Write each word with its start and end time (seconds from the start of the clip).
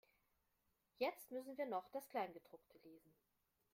Jetzt 0.97 1.29
müssen 1.29 1.59
wir 1.59 1.67
noch 1.67 1.87
das 1.91 2.07
Kleingedruckte 2.09 2.79
lesen. 2.79 3.13